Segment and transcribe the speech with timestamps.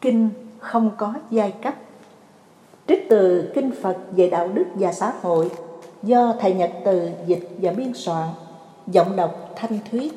[0.00, 1.74] Kinh không có giai cấp
[2.88, 5.50] Trích từ Kinh Phật về đạo đức và xã hội
[6.02, 8.28] do Thầy Nhật Từ dịch và biên soạn,
[8.86, 10.12] giọng đọc thanh thuyết.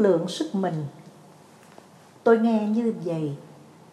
[0.00, 0.74] Biết lượng sức mình.
[2.24, 3.32] Tôi nghe như vậy,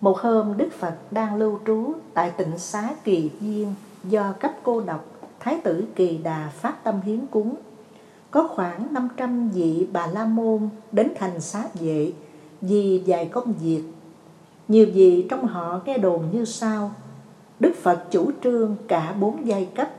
[0.02, 4.82] một hôm Đức Phật đang lưu trú tại tịnh xá Kỳ Viên do cấp cô
[4.82, 5.06] độc
[5.40, 7.56] Thái tử Kỳ Đà phát tâm hiến cúng.
[8.32, 12.12] Có khoảng 500 vị Bà La Môn đến thành xá vệ
[12.62, 13.84] vì vài công việc.
[14.68, 16.92] Nhiều vị trong họ nghe đồn như sau.
[17.60, 19.90] Đức Phật chủ trương cả bốn giai cấp,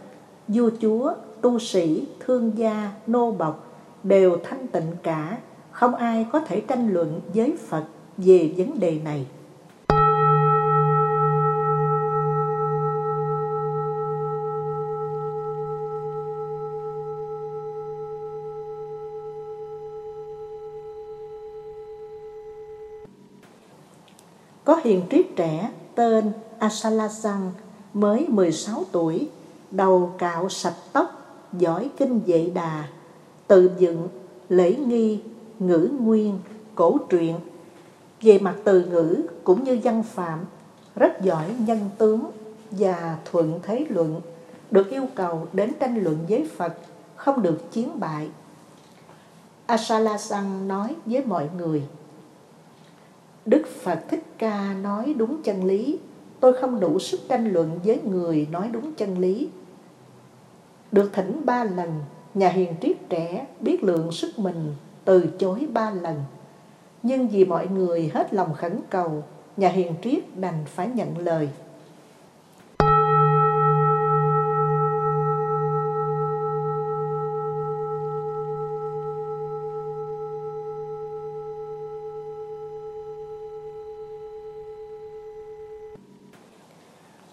[0.48, 3.64] vua chúa, tu sĩ, thương gia, nô bộc
[4.02, 5.38] đều thanh tịnh cả
[5.78, 7.84] không ai có thể tranh luận với Phật
[8.16, 9.26] về vấn đề này.
[24.64, 27.50] Có hiền triết trẻ tên Asalasan
[27.94, 29.28] mới 16 tuổi,
[29.70, 31.06] đầu cạo sạch tóc,
[31.52, 32.84] giỏi kinh dạy đà,
[33.46, 34.08] tự dựng,
[34.48, 35.20] lễ nghi,
[35.58, 36.38] ngữ nguyên,
[36.74, 37.34] cổ truyện.
[38.20, 40.44] Về mặt từ ngữ cũng như văn phạm,
[40.96, 42.30] rất giỏi nhân tướng
[42.70, 44.20] và thuận thế luận,
[44.70, 46.74] được yêu cầu đến tranh luận với Phật,
[47.16, 48.28] không được chiến bại.
[49.66, 51.82] Asala Sang nói với mọi người,
[53.46, 55.98] Đức Phật Thích Ca nói đúng chân lý,
[56.40, 59.48] tôi không đủ sức tranh luận với người nói đúng chân lý.
[60.92, 61.92] Được thỉnh ba lần,
[62.34, 64.74] nhà hiền triết trẻ biết lượng sức mình
[65.08, 66.24] từ chối ba lần.
[67.02, 69.24] Nhưng vì mọi người hết lòng khẩn cầu,
[69.56, 71.48] nhà hiền triết đành phải nhận lời.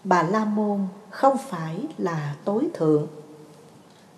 [0.03, 3.07] Bà La Môn không phải là tối thượng.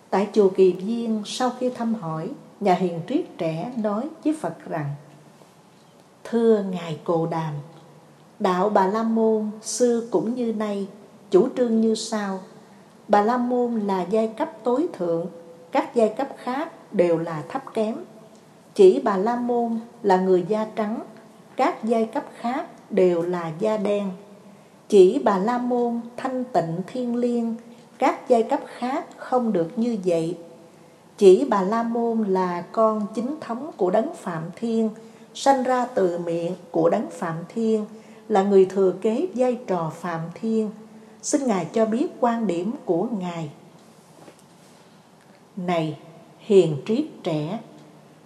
[0.09, 2.29] Tại chùa Kỳ Viên sau khi thăm hỏi
[2.59, 4.95] nhà hiền triết trẻ nói với Phật rằng
[6.23, 7.53] Thưa Ngài Cồ Đàm,
[8.40, 10.88] đạo Bà La Môn xưa cũng như nay,
[11.31, 12.40] chủ trương như sau.
[13.07, 15.25] Bà La Môn là giai cấp tối thượng,
[15.72, 17.95] các giai cấp khác đều là thấp kém.
[18.75, 21.00] Chỉ Bà La Môn là người da trắng,
[21.56, 24.12] các giai cấp khác đều là da đen.
[24.89, 27.56] Chỉ Bà La Môn thanh tịnh thiên liêng,
[27.97, 30.38] các giai cấp khác không được như vậy
[31.18, 34.90] chỉ Bà La Môn là con chính thống của Đấng Phạm Thiên,
[35.34, 37.86] sanh ra từ miệng của Đấng Phạm Thiên,
[38.30, 40.72] là người thừa kế vai trò Phạm Thiên.
[41.22, 43.52] Xin Ngài cho biết quan điểm của Ngài.
[45.56, 45.98] Này,
[46.40, 47.60] hiền triết trẻ,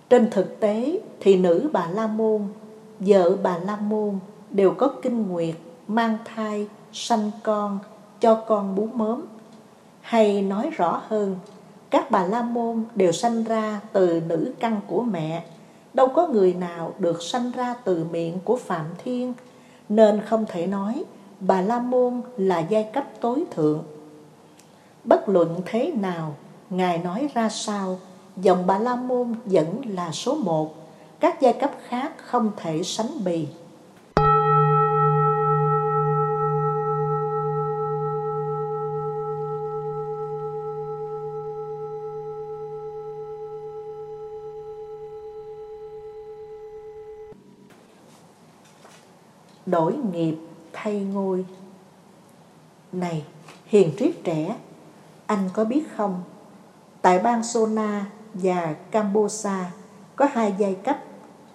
[0.09, 2.41] trên thực tế thì nữ Bà La Môn,
[2.99, 4.19] vợ Bà La Môn
[4.49, 5.55] đều có kinh nguyệt,
[5.87, 7.79] mang thai, sanh con,
[8.19, 9.21] cho con bú mớm.
[10.01, 11.35] Hay nói rõ hơn,
[11.91, 15.43] các bà la môn đều sanh ra từ nữ căn của mẹ.
[15.93, 19.33] Đâu có người nào được sanh ra từ miệng của phạm thiên.
[19.89, 21.03] Nên không thể nói
[21.39, 23.83] bà la môn là giai cấp tối thượng.
[25.03, 26.35] Bất luận thế nào,
[26.69, 27.99] ngài nói ra sao,
[28.37, 30.75] dòng bà la môn vẫn là số một.
[31.19, 33.47] Các giai cấp khác không thể sánh bì.
[49.65, 50.35] Đổi nghiệp
[50.73, 51.45] thay ngôi.
[52.91, 53.25] Này,
[53.65, 54.55] hiền triết trẻ,
[55.25, 56.23] anh có biết không?
[57.01, 59.71] Tại bang Sona và Cambosa
[60.15, 60.97] có hai giai cấp,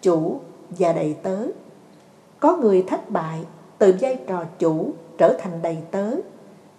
[0.03, 1.47] chủ và đầy tớ.
[2.41, 3.41] Có người thất bại
[3.79, 6.11] từ vai trò chủ trở thành đầy tớ.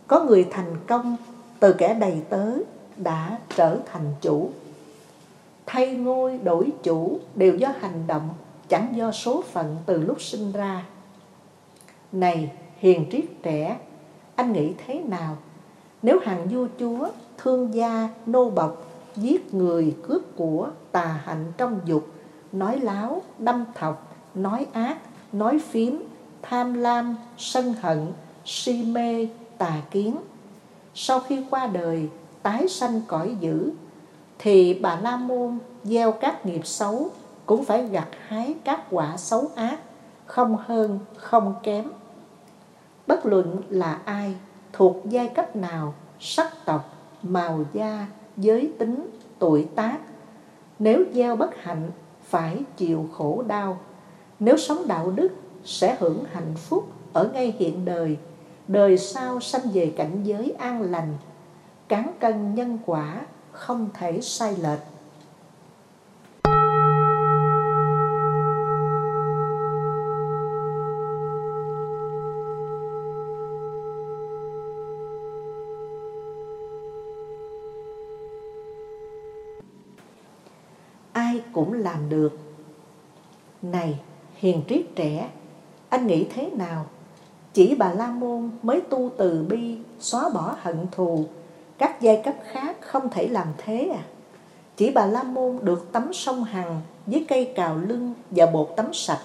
[0.07, 1.17] Có người thành công
[1.59, 2.51] từ kẻ đầy tớ
[2.97, 4.49] đã trở thành chủ.
[5.65, 8.29] Thay ngôi đổi chủ đều do hành động,
[8.69, 10.85] chẳng do số phận từ lúc sinh ra
[12.11, 13.77] này hiền triết trẻ
[14.35, 15.37] anh nghĩ thế nào?
[16.01, 17.07] Nếu hàng vua chúa,
[17.37, 22.07] thương gia, nô bộc giết người, cướp của, tà hạnh trong dục,
[22.51, 24.97] nói láo, đâm thọc, nói ác,
[25.33, 26.03] nói phím,
[26.41, 28.07] tham lam, sân hận,
[28.45, 29.27] si mê,
[29.57, 30.15] tà kiến.
[30.95, 32.09] Sau khi qua đời,
[32.43, 33.71] tái sanh cõi dữ,
[34.39, 37.09] thì bà La Môn gieo các nghiệp xấu
[37.45, 39.79] cũng phải gặt hái các quả xấu ác,
[40.27, 41.85] không hơn, không kém.
[43.07, 44.35] Bất luận là ai,
[44.73, 46.93] thuộc giai cấp nào, sắc tộc,
[47.23, 48.07] màu da,
[48.37, 49.09] giới tính,
[49.39, 49.97] tuổi tác,
[50.79, 51.91] nếu gieo bất hạnh
[52.23, 53.79] phải chịu khổ đau,
[54.39, 55.27] nếu sống đạo đức
[55.63, 58.17] sẽ hưởng hạnh phúc ở ngay hiện đời,
[58.67, 61.17] đời sau sanh về cảnh giới an lành,
[61.87, 64.96] cán cân nhân quả không thể sai lệch.
[81.77, 82.37] Làm được.
[83.61, 83.99] Này,
[84.35, 85.29] hiền triết trẻ,
[85.89, 86.85] anh nghĩ thế nào?
[87.53, 91.25] Chỉ bà la môn mới tu từ bi, xóa bỏ hận thù,
[91.77, 94.03] các giai cấp khác không thể làm thế à?
[94.77, 98.93] Chỉ bà la môn được tắm sông hằng với cây cào lưng và bột tắm
[98.93, 99.21] sạch,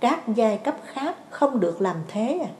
[0.00, 2.50] các giai cấp khác không được làm thế à?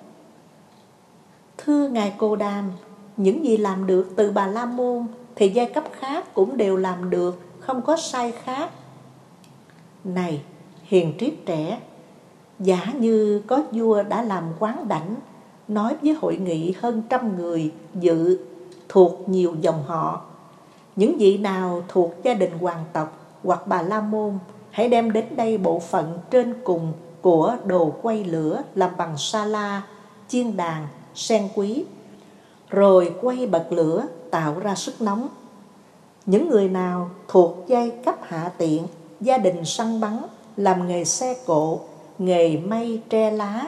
[1.58, 2.72] Thưa ngài cô đam
[3.16, 7.10] những gì làm được từ bà la môn thì giai cấp khác cũng đều làm
[7.10, 8.70] được, không có sai khác
[10.04, 10.42] này
[10.82, 11.80] hiền triết trẻ
[12.58, 15.14] giả như có vua đã làm quán đảnh
[15.68, 18.38] nói với hội nghị hơn trăm người dự
[18.88, 20.22] thuộc nhiều dòng họ.
[20.96, 24.38] Những vị nào thuộc gia đình hoàng tộc hoặc bà la môn
[24.70, 29.44] hãy đem đến đây bộ phận trên cùng của đồ quay lửa làm bằng sa
[29.44, 29.82] la
[30.28, 31.84] chiên đàn sen quý
[32.70, 35.28] rồi quay bật lửa tạo ra sức nóng.
[36.26, 38.86] Những người nào thuộc giai cấp hạ tiện,
[39.22, 40.18] gia đình săn bắn,
[40.56, 41.80] làm nghề xe cộ,
[42.18, 43.66] nghề may tre lá,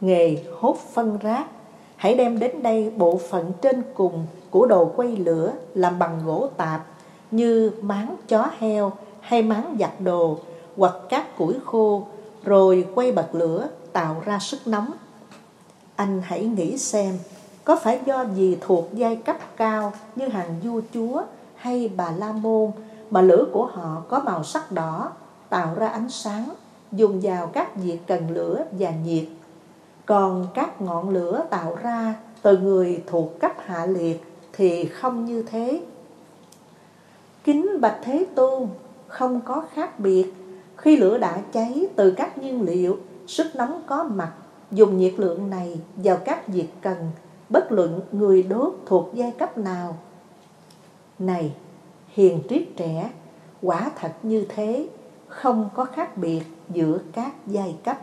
[0.00, 1.46] nghề hốt phân rác,
[1.96, 6.48] hãy đem đến đây bộ phận trên cùng của đồ quay lửa làm bằng gỗ
[6.56, 6.86] tạp
[7.30, 10.38] như máng chó heo hay máng giặt đồ
[10.76, 12.02] hoặc các củi khô
[12.44, 14.90] rồi quay bật lửa tạo ra sức nóng.
[15.96, 17.18] Anh hãy nghĩ xem,
[17.64, 21.22] có phải do gì thuộc giai cấp cao như hàng vua chúa
[21.54, 22.70] hay bà la môn
[23.10, 25.10] mà lửa của họ có màu sắc đỏ
[25.48, 26.48] tạo ra ánh sáng
[26.92, 29.24] dùng vào các việc cần lửa và nhiệt.
[30.06, 35.42] Còn các ngọn lửa tạo ra từ người thuộc cấp hạ liệt thì không như
[35.42, 35.82] thế.
[37.44, 38.68] Kính bạch thế tôn
[39.08, 40.32] không có khác biệt.
[40.76, 44.32] Khi lửa đã cháy từ các nhiên liệu sức nóng có mặt
[44.70, 47.10] dùng nhiệt lượng này vào các việc cần
[47.48, 49.96] bất luận người đốt thuộc giai cấp nào.
[51.18, 51.52] Này,
[52.18, 53.10] hiền triết trẻ,
[53.62, 54.88] quả thật như thế,
[55.28, 57.98] không có khác biệt giữa các giai cấp.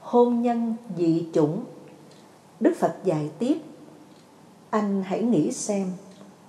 [0.00, 1.64] hôn nhân dị chủng
[2.60, 3.58] đức phật dạy tiếp
[4.70, 5.92] anh hãy nghĩ xem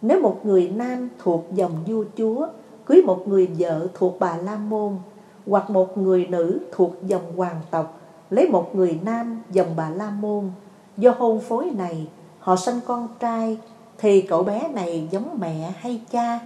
[0.02, 2.48] nếu một người nam thuộc dòng vua chúa
[2.86, 4.98] cưới một người vợ thuộc bà La Môn
[5.48, 10.10] hoặc một người nữ thuộc dòng hoàng tộc lấy một người nam dòng bà La
[10.10, 10.52] Môn
[10.98, 12.08] do hôn phối này
[12.40, 13.58] họ sanh con trai
[13.98, 16.40] thì cậu bé này giống mẹ hay cha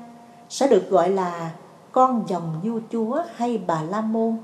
[0.49, 1.51] sẽ được gọi là
[1.91, 4.37] con dòng vua chúa hay bà La Môn.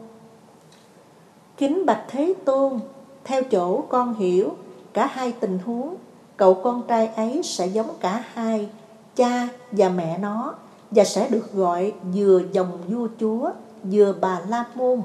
[1.57, 2.79] Kính bạch Thế Tôn,
[3.23, 4.49] theo chỗ con hiểu
[4.93, 5.95] cả hai tình huống,
[6.37, 8.69] cậu con trai ấy sẽ giống cả hai
[9.15, 10.55] cha và mẹ nó,
[10.91, 13.49] và sẽ được gọi vừa dòng vua chúa,
[13.83, 15.01] vừa bà la môn.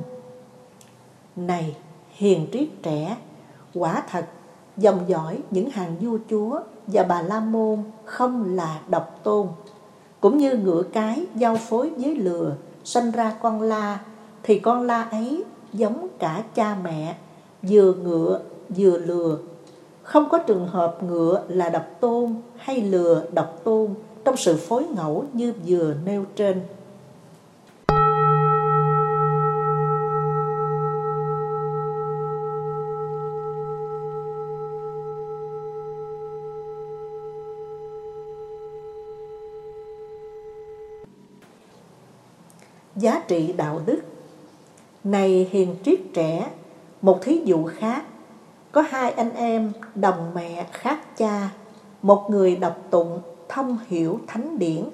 [1.36, 1.76] Này,
[2.10, 3.16] hiền triết trẻ,
[3.74, 4.26] quả thật,
[4.76, 9.46] dòng dõi những hàng vua chúa và bà la môn không là độc tôn.
[10.20, 14.00] Cũng như ngựa cái giao phối với lừa sinh ra con la,
[14.42, 17.16] thì con la ấy giống cả cha mẹ,
[17.62, 19.38] vừa ngựa, vừa lừa
[20.06, 23.94] không có trường hợp ngựa là độc tôn hay lừa độc tôn
[24.24, 26.62] trong sự phối ngẫu như vừa nêu trên.
[42.96, 43.98] Giá trị đạo đức
[45.04, 46.50] Này hiền triết trẻ,
[47.02, 48.02] một thí dụ khác
[48.76, 51.50] có hai anh em đồng mẹ khác cha,
[52.02, 54.84] một người đọc tụng, thông hiểu thánh điển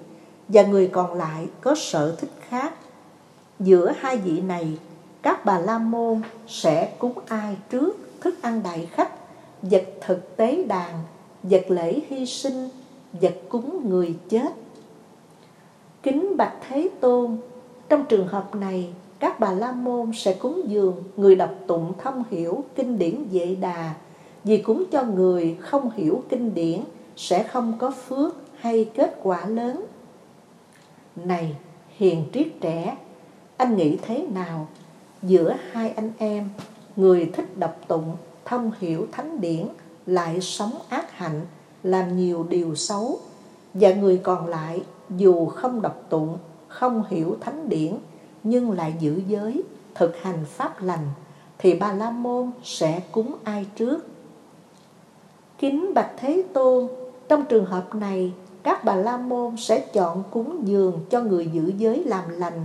[0.48, 2.74] và người còn lại có sở thích khác.
[3.60, 4.78] Giữa hai vị này,
[5.22, 9.10] các bà la môn sẽ cúng ai trước thức ăn đại khách,
[9.62, 10.94] vật thực tế đàn,
[11.42, 12.68] vật lễ hy sinh,
[13.12, 14.52] vật cúng người chết.
[16.02, 17.36] Kính bạch Thế Tôn,
[17.88, 22.24] trong trường hợp này, các bà la môn sẽ cúng dường người đọc tụng thông
[22.30, 23.94] hiểu kinh điển dễ đà,
[24.44, 26.80] vì cúng cho người không hiểu kinh điển
[27.16, 29.84] sẽ không có phước hay kết quả lớn.
[31.16, 31.56] Này,
[31.96, 32.96] hiền triết trẻ,
[33.56, 34.68] anh nghĩ thế nào
[35.22, 36.48] giữa hai anh em,
[36.96, 39.68] người thích đọc tụng, thông hiểu thánh điển,
[40.06, 41.40] lại sống ác hạnh,
[41.82, 43.18] làm nhiều điều xấu,
[43.74, 44.82] và người còn lại
[45.16, 46.38] dù không đọc tụng,
[46.68, 47.94] không hiểu thánh điển,
[48.44, 49.62] nhưng lại giữ giới,
[49.94, 51.08] thực hành pháp lành,
[51.58, 54.06] thì bà La Môn sẽ cúng ai trước?
[55.58, 56.88] Kính Bạch Thế Tôn,
[57.28, 58.32] trong trường hợp này,
[58.62, 62.64] các Bà La Môn sẽ chọn cúng dường cho người giữ giới làm lành,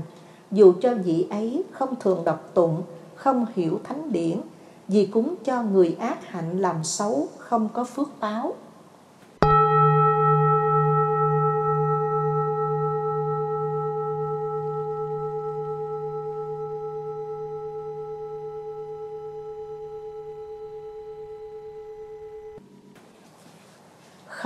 [0.52, 2.82] dù cho vị ấy không thường đọc tụng,
[3.16, 4.42] không hiểu thánh điển,
[4.88, 8.54] vì cúng cho người ác hạnh làm xấu, không có phước báo.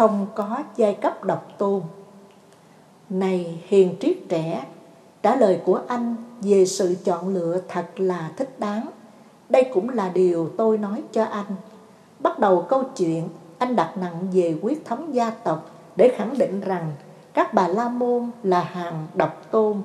[0.02, 1.82] Không có giai cấp độc tôn.
[3.10, 4.66] Này hiền triết trẻ,
[5.24, 8.88] trả lời của anh về sự chọn lựa thật là thích đáng.
[9.50, 11.46] Đây cũng là điều tôi nói cho anh.
[12.20, 16.62] Bắt đầu câu chuyện, anh đặt nặng về quyết thống gia tộc để khẳng định
[16.62, 16.92] rằng
[17.34, 19.78] các bà La Môn là hàng độc tôn.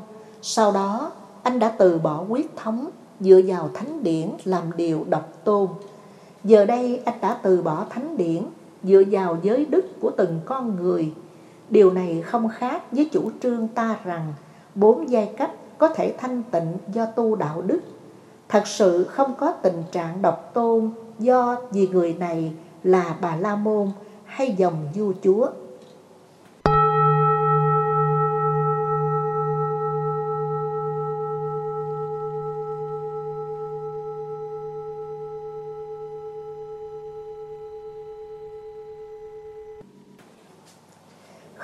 [0.42, 5.44] Sau đó, anh đã từ bỏ quyết thống dựa vào thánh điển làm điều độc
[5.44, 5.68] tôn.
[6.44, 8.42] Giờ đây anh đã từ bỏ thánh điển
[8.87, 11.12] dựa vào giới đức của từng con người.
[11.71, 14.33] Điều này không khác với chủ trương ta rằng
[14.75, 17.81] bốn giai cấp có thể thanh tịnh do tu đạo đức.
[18.49, 22.52] Thật sự không có tình trạng độc tôn do vì người này
[22.83, 23.90] là bà La Môn
[24.25, 25.49] hay dòng vua chúa.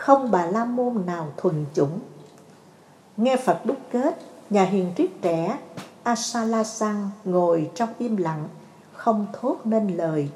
[0.02, 1.98] Không bà la môn nào thuần chủng.
[3.16, 4.18] Nghe Phật đúc kết,
[4.50, 5.58] nhà hiền triết trẻ
[6.02, 8.48] Asala Sang ngồi trong im lặng,
[8.92, 10.28] không thốt nên lời,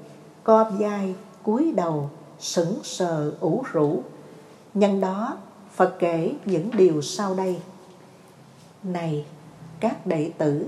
[0.44, 4.02] co vai, cúi đầu, sững sờ ủ rũ.
[4.74, 5.36] Nhân đó,
[5.74, 7.60] Phật kể những điều sau đây.
[8.82, 9.26] Này,
[9.80, 10.66] các đệ tử,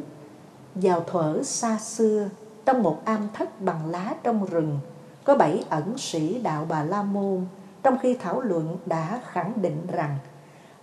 [0.75, 2.29] vào thuở xa xưa,
[2.65, 4.79] trong một am thất bằng lá trong rừng,
[5.25, 7.47] có bảy ẩn sĩ đạo Bà La Môn
[7.83, 10.17] trong khi thảo luận đã khẳng định rằng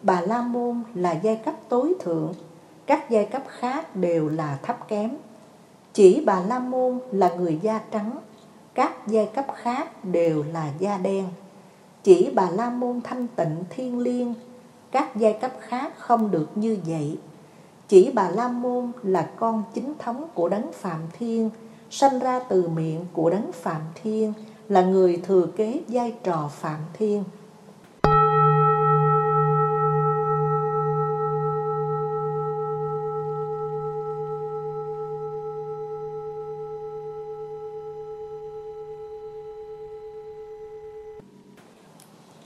[0.01, 2.33] Bà La Môn là giai cấp tối thượng,
[2.85, 5.17] các giai cấp khác đều là thấp kém.
[5.93, 8.11] Chỉ Bà La Môn là người da trắng,
[8.73, 11.25] các giai cấp khác đều là da đen.
[12.03, 14.33] Chỉ Bà La Môn thanh tịnh thiên liêng,
[14.91, 17.17] các giai cấp khác không được như vậy.
[17.87, 21.49] Chỉ Bà La Môn là con chính thống của Đấng Phạm Thiên,
[21.89, 24.33] sanh ra từ miệng của Đấng Phạm Thiên,
[24.69, 27.23] là người thừa kế vai trò Phạm Thiên.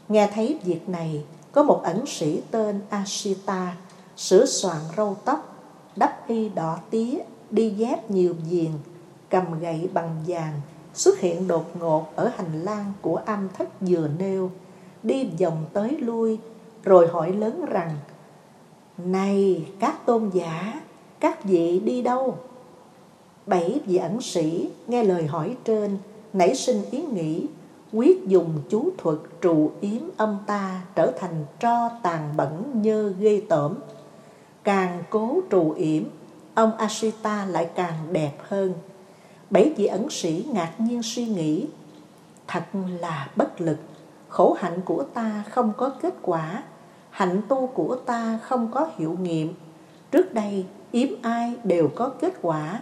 [0.10, 3.76] Nghe thấy việc này, có một ẩn sĩ tên Ashita
[4.18, 5.56] sửa soạn râu tóc,
[5.96, 7.20] đắp y đỏ tía,
[7.52, 8.72] đi dép nhiều viền,
[9.30, 10.62] cầm gậy bằng vàng,
[10.94, 14.52] xuất hiện đột ngột ở hành lang của am thất vừa nêu,
[15.04, 16.40] đi vòng tới lui,
[16.84, 17.92] rồi hỏi lớn rằng,
[18.98, 20.82] Này các tôn giả,
[21.20, 22.38] các vị đi đâu?
[23.46, 25.98] Bảy vị ẩn sĩ nghe lời hỏi trên,
[26.34, 27.48] nảy sinh ý nghĩ,
[27.94, 33.42] quyết dùng chú thuật trụ yếm âm ta trở thành tro tàn bẩn nhơ ghê
[33.50, 33.76] tởm.
[34.64, 36.04] Càng cố trụ yểm,
[36.54, 38.74] ông Ashita lại càng đẹp hơn.
[39.50, 41.68] Bảy vị ẩn sĩ ngạc nhiên suy nghĩ.
[42.48, 42.64] Thật
[43.00, 43.78] là bất lực.
[44.28, 46.64] Khổ hạnh của ta không có kết quả.
[47.10, 49.54] Hạnh tu của ta không có hiệu nghiệm.
[50.12, 52.82] Trước đây, yếm ai đều có kết quả.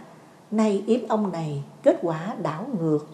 [0.52, 3.08] Nay yếm ông này, kết quả đảo ngược.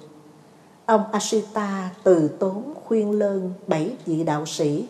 [0.85, 4.87] Ông Ashita từ tốn khuyên lơn bảy vị đạo sĩ.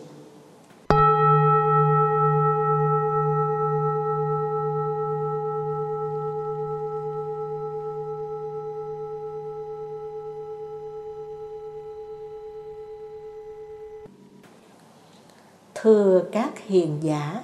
[15.84, 17.40] Thưa các hiền giả,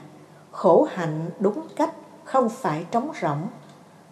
[0.52, 1.94] khổ hạnh đúng cách
[2.24, 3.48] không phải trống rỗng.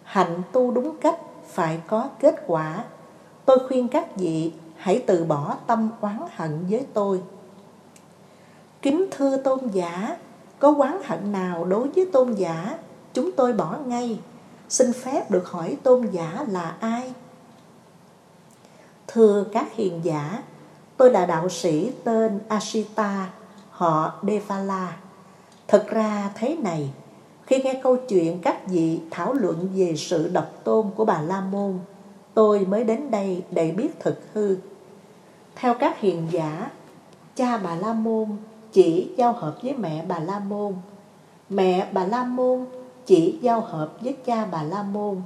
[0.03, 2.83] Hạnh tu đúng cách phải có kết quả.
[3.45, 7.21] Tôi khuyên các vị hãy từ bỏ tâm oán hận với tôi.
[8.81, 10.17] Kính thưa tôn giả,
[10.59, 12.77] có oán hận nào đối với tôn giả,
[13.13, 14.19] chúng tôi bỏ ngay.
[14.69, 17.13] Xin phép được hỏi tôn giả là ai?
[19.07, 20.43] Thưa các hiền giả,
[20.97, 23.27] tôi là đạo sĩ tên Ashita,
[23.79, 24.97] họ Devala.
[25.67, 26.89] Thật ra thế này,
[27.45, 31.41] khi nghe câu chuyện các vị thảo luận về sự độc tôn của bà La
[31.41, 31.79] Môn,
[32.33, 34.57] tôi mới đến đây để biết thực hư.
[35.55, 36.71] Theo các hiền giả,
[37.35, 38.27] cha bà La Môn
[38.71, 40.73] chỉ giao hợp với mẹ bà La Môn.
[41.49, 42.65] Mẹ bà La Môn
[43.05, 45.21] chỉ giao hợp với cha bà La Môn.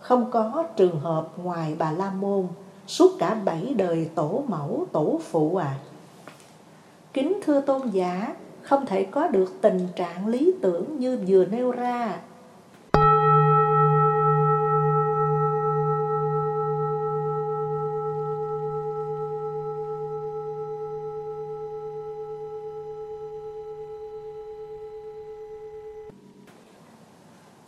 [0.00, 2.46] Không có trường hợp ngoài bà La Môn
[2.86, 5.74] suốt cả bảy đời tổ mẫu tổ phụ à.
[7.16, 11.72] Kính thưa tôn giả, không thể có được tình trạng lý tưởng như vừa nêu
[11.72, 12.18] ra.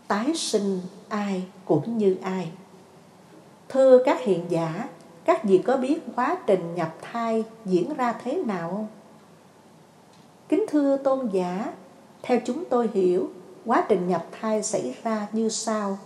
[0.08, 2.50] tái sinh ai cũng như ai.
[3.68, 4.88] Thưa các hiện giả,
[5.24, 8.97] các vị có biết quá trình nhập thai diễn ra thế nào không?
[10.70, 11.72] Thưa tôn giả,
[12.22, 13.30] theo chúng tôi hiểu,
[13.64, 15.98] quá trình nhập thai xảy ra như sau.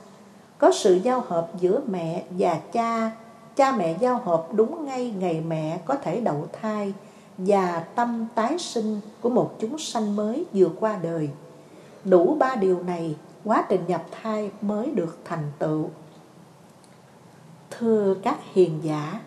[0.58, 3.10] Có sự giao hợp giữa mẹ và cha,
[3.56, 6.94] cha mẹ giao hợp đúng ngay ngày mẹ có thể đậu thai
[7.38, 11.28] và tâm tái sinh của một chúng sanh mới vừa qua đời.
[12.04, 15.88] Đủ ba điều này, quá trình nhập thai mới được thành tựu.
[17.70, 19.20] Thưa các hiền giả,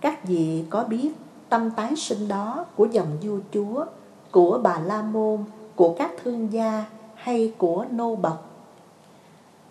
[0.00, 1.10] các vị có biết
[1.48, 3.84] tâm tái sinh đó của dòng vua chúa
[4.30, 5.44] của bà La Môn,
[5.76, 8.46] của các thương gia hay của nô bộc.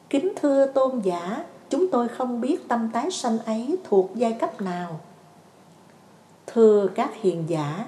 [0.09, 4.61] Kính thưa tôn giả, chúng tôi không biết tâm tái sanh ấy thuộc giai cấp
[4.61, 4.99] nào.
[6.47, 7.85] Thưa các hiền giả,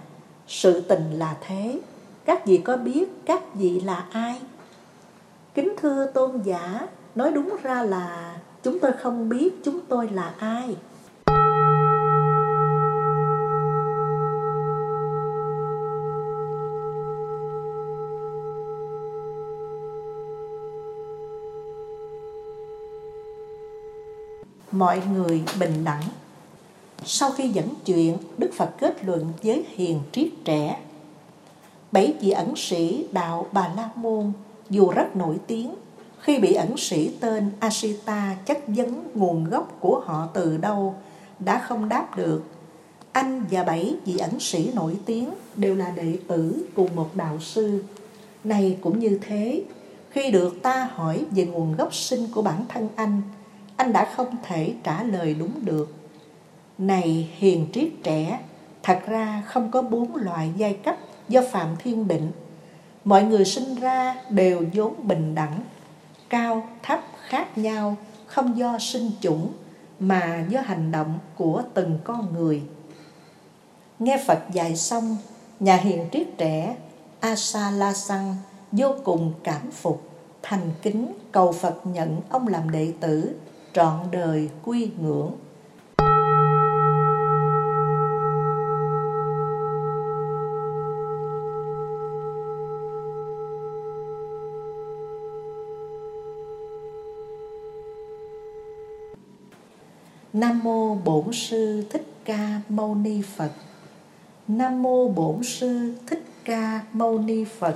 [0.47, 1.79] sự tình là thế,
[2.25, 4.41] các vị có biết các vị là ai?
[5.53, 10.33] Kính thưa tôn giả, nói đúng ra là chúng tôi không biết chúng tôi là
[10.39, 10.75] ai.
[24.81, 26.03] Mọi người bình đẳng.
[27.05, 30.79] Sau khi dẫn chuyện, Đức Phật kết luận với hiền triết trẻ.
[31.91, 34.31] Bảy vị ẩn sĩ đạo Bà La Môn
[34.69, 35.75] dù rất nổi tiếng,
[36.19, 40.95] khi bị ẩn sĩ tên Asita chất vấn nguồn gốc của họ từ đâu,
[41.39, 42.43] đã không đáp được.
[43.11, 47.39] Anh và bảy vị ẩn sĩ nổi tiếng đều là đệ tử cùng một đạo
[47.39, 47.83] sư.
[48.43, 49.63] Này cũng như thế,
[50.09, 53.21] khi được ta hỏi về nguồn gốc sinh của bản thân anh,
[53.81, 55.93] anh đã không thể trả lời đúng được.
[56.77, 58.39] Này hiền triết trẻ,
[58.83, 60.95] thật ra không có bốn loại giai cấp
[61.29, 62.31] do Phạm Thiên định.
[63.03, 65.59] Mọi người sinh ra đều vốn bình đẳng,
[66.29, 69.53] cao, thấp, khác nhau, không do sinh chủng
[69.99, 72.61] mà do hành động của từng con người.
[73.99, 75.17] Nghe Phật dạy xong,
[75.59, 76.75] nhà hiền triết trẻ
[77.19, 78.35] Asa La Sang
[78.71, 80.09] vô cùng cảm phục,
[80.41, 83.35] thành kính cầu Phật nhận ông làm đệ tử
[83.73, 85.31] trọn đời quy ngưỡng
[100.33, 103.51] Nam mô Bổn sư Thích Ca Mâu Ni Phật.
[104.47, 107.75] Nam mô Bổn sư Thích Ca Mâu Ni Phật.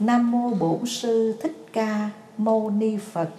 [0.00, 3.30] Nam mô Bổn sư Thích Ca Mâu Ni Phật.